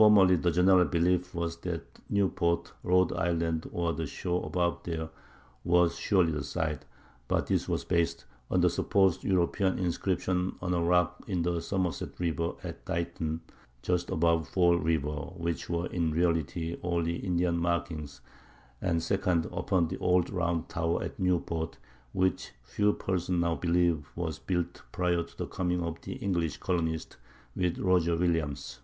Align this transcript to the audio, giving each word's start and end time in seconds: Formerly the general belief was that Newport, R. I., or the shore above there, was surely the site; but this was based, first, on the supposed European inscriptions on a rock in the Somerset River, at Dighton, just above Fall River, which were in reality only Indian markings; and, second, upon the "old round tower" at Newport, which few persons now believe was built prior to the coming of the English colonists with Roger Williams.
Formerly 0.00 0.36
the 0.36 0.50
general 0.50 0.86
belief 0.86 1.34
was 1.34 1.58
that 1.58 1.98
Newport, 2.08 2.72
R. 2.86 3.06
I., 3.18 3.52
or 3.70 3.92
the 3.92 4.06
shore 4.06 4.46
above 4.46 4.82
there, 4.84 5.10
was 5.62 5.98
surely 5.98 6.32
the 6.32 6.42
site; 6.44 6.86
but 7.28 7.48
this 7.48 7.68
was 7.68 7.84
based, 7.84 8.20
first, 8.20 8.26
on 8.50 8.60
the 8.62 8.70
supposed 8.70 9.24
European 9.24 9.78
inscriptions 9.78 10.54
on 10.62 10.72
a 10.72 10.82
rock 10.82 11.22
in 11.26 11.42
the 11.42 11.60
Somerset 11.60 12.18
River, 12.18 12.52
at 12.64 12.86
Dighton, 12.86 13.42
just 13.82 14.08
above 14.08 14.48
Fall 14.48 14.78
River, 14.78 15.12
which 15.36 15.68
were 15.68 15.88
in 15.88 16.12
reality 16.12 16.78
only 16.82 17.16
Indian 17.16 17.58
markings; 17.58 18.22
and, 18.80 19.02
second, 19.02 19.48
upon 19.52 19.88
the 19.88 19.98
"old 19.98 20.30
round 20.30 20.70
tower" 20.70 21.02
at 21.02 21.18
Newport, 21.20 21.76
which 22.14 22.52
few 22.62 22.94
persons 22.94 23.42
now 23.42 23.54
believe 23.54 24.08
was 24.16 24.38
built 24.38 24.80
prior 24.92 25.22
to 25.24 25.36
the 25.36 25.46
coming 25.46 25.82
of 25.82 26.00
the 26.02 26.14
English 26.14 26.56
colonists 26.56 27.18
with 27.54 27.76
Roger 27.78 28.16
Williams. 28.16 28.78